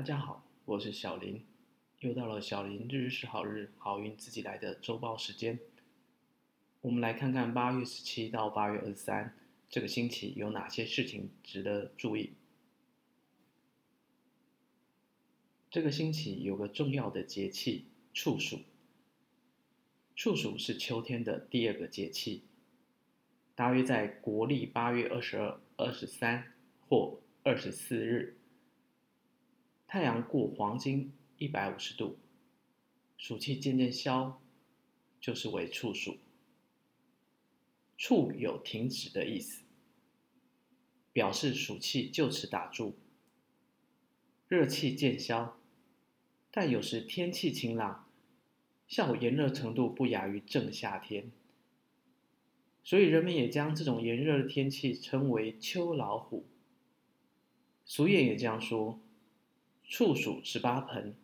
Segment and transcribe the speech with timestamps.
[0.00, 1.44] 大家好，我是小林，
[1.98, 5.58] 又到了小林日日是好日，好运自己来的周报时间。
[6.80, 9.36] 我们来看看八月十七到八月二十三
[9.68, 12.32] 这个星期有哪些事情值得注意。
[15.70, 18.60] 这个星期有个重要的节气处暑，
[20.16, 22.44] 处暑是秋天的第二个节气，
[23.54, 26.54] 大约在国历八月二十二、二十三
[26.88, 28.38] 或二十四日。
[29.92, 32.16] 太阳过黄金一百五十度，
[33.16, 34.40] 暑气渐渐消，
[35.20, 36.18] 就是为处暑。
[37.98, 39.64] 处有停止的意思，
[41.12, 42.94] 表示暑气就此打住，
[44.46, 45.58] 热气渐消。
[46.52, 48.08] 但有时天气晴朗，
[48.86, 51.32] 下午炎热程度不亚于正夏天，
[52.84, 56.46] 所以人们也将这种炎热的天气称为秋老虎。
[57.84, 59.00] 俗谚也这样说。
[59.90, 61.16] 处暑十八盆，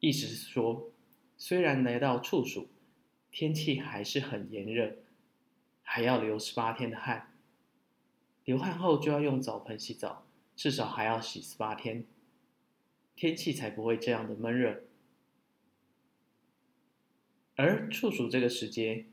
[0.00, 0.90] 意思是说，
[1.38, 2.68] 虽然来到处暑，
[3.30, 4.96] 天气还是很炎热，
[5.82, 7.32] 还要流十八天的汗。
[8.44, 10.26] 流汗后就要用澡盆洗澡，
[10.56, 12.04] 至少还要洗十八天，
[13.14, 14.82] 天气才不会这样的闷热。
[17.54, 19.06] 而处暑这个时节，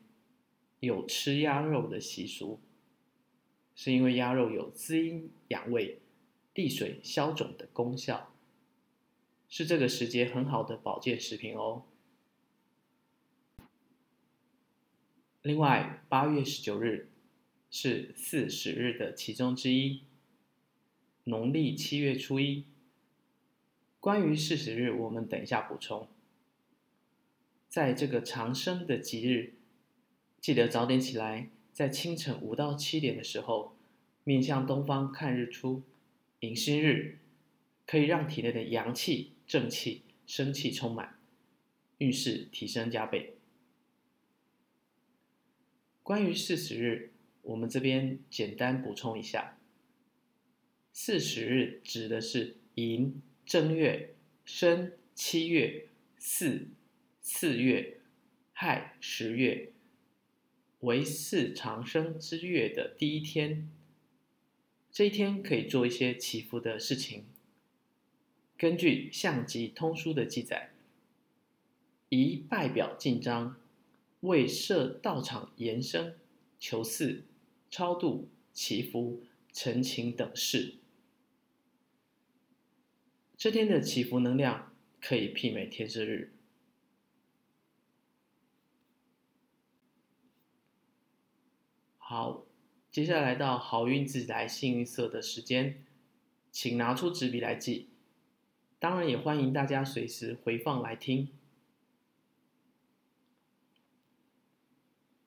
[0.80, 2.59] 有吃鸭肉的习俗，
[3.75, 6.00] 是因为鸭肉有滋阴养胃。
[6.54, 8.34] 利水消肿的功效，
[9.50, 11.84] 是这个时节很好的保健食品哦。
[15.42, 17.09] 另外，八月十九日
[17.72, 20.04] 是四十日的其中之一，
[21.24, 22.66] 农历七月初一。
[24.00, 26.08] 关于四十日，我们等一下补充。
[27.68, 29.56] 在这个长生的吉日，
[30.40, 33.75] 记得早点起来，在清晨五到七点的时候，
[34.24, 35.81] 面向东方看日出。
[36.44, 37.20] 迎新日
[37.86, 41.18] 可以让体内的阳气、正气、生气充满，
[42.00, 43.38] 运势提升加倍。
[46.02, 49.58] 关于四十日，我们这边简单补充一下：
[50.92, 55.88] 四十日指的是寅正月、申七月、
[56.18, 56.72] 巳
[57.22, 58.02] 四月、
[58.52, 59.72] 亥十月，
[60.81, 63.70] 为四长生之月的第一天。
[64.94, 67.26] 这一天可以做一些祈福的事情。
[68.56, 70.72] 根据《象集通书》的记载，
[72.09, 73.59] 宜拜表进章，
[74.20, 76.20] 为设道场延伸、
[76.59, 77.24] 求祀、
[77.72, 80.76] 超度、祈福、陈情等事。
[83.36, 86.31] 这天的祈福能量可以媲美天之日。
[91.98, 92.46] 好。
[92.94, 95.84] 接下来到好运自来幸运色的时间，
[96.52, 97.90] 请拿出纸笔来记。
[98.78, 101.30] 当然也欢迎大家随时回放来听。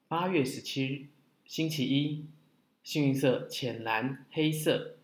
[0.07, 1.07] 八月十七日，
[1.45, 2.29] 星期一，
[2.85, 4.99] 幸运色浅蓝黑色。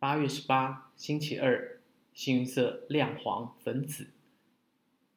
[0.00, 1.80] 八月十八，星期二，
[2.12, 4.08] 幸运色亮黄粉紫。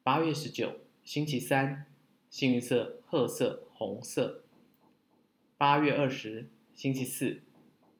[0.03, 1.87] 八月十九，星期三，
[2.29, 4.43] 幸运色褐色红色。
[5.57, 6.47] 八月二十。
[6.79, 7.41] 星期四，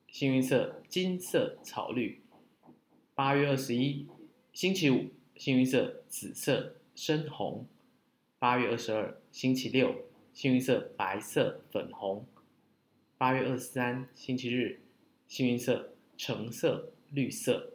[0.07, 2.22] 幸运色金色草绿。
[3.13, 4.07] 八月二十一，
[4.53, 7.68] 星期五，幸运色紫色深红。
[8.39, 12.25] 八月二十二，星期六，幸运色白色粉红。
[13.18, 14.79] 八月二十三，星期日，
[15.28, 17.73] 幸运色橙色绿色。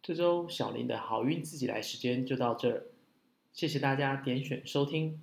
[0.00, 2.86] 这周小林的好运自己来时间就到这儿，
[3.52, 5.20] 谢谢大家点选收听。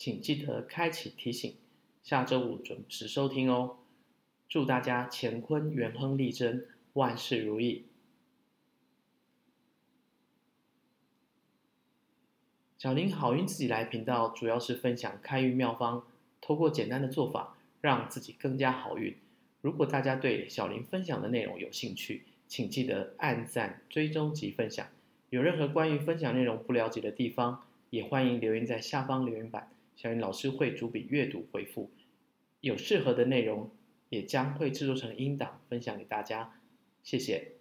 [0.00, 1.56] 请记得开启提醒，
[2.02, 3.76] 下周五准时收听哦。
[4.48, 7.84] 祝大家乾坤元亨利贞，万事如意。
[12.78, 16.06] 小林好运自己来频道主要是分享开运妙方，
[16.40, 19.14] 透过简单的做法，让自己更加好运。
[19.60, 24.88] 如果大家对小林分享的内容有兴趣，请记得按赞、追踪及分享。
[25.28, 29.70] 有任何关于分享内容不了解的地方，也欢迎留言在下方留言板。
[30.00, 31.90] 小云老师会逐笔阅读回复，
[32.62, 33.70] 有适合的内容，
[34.08, 36.58] 也将会制作成音档分享给大家。
[37.02, 37.59] 谢谢。